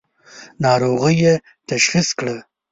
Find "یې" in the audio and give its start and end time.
1.23-1.33